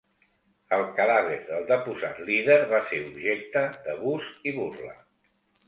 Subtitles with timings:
[0.77, 4.99] El cadàver del deposat líder va ser objecte d'abús i burla.